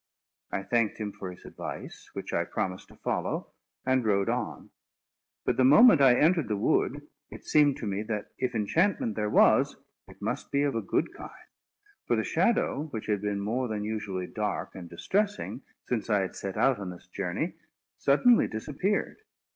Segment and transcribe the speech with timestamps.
[0.51, 3.51] I thanked him for his advice, which I promised to follow,
[3.85, 4.71] and rode on.
[5.45, 9.29] But the moment I entered the wood, it seemed to me that, if enchantment there
[9.29, 9.77] was,
[10.07, 11.49] it must be of a good kind;
[12.07, 16.35] for the Shadow, which had been more than usually dark and distressing, since I had
[16.35, 17.53] set out on this journey,
[17.99, 19.17] suddenly disappeared.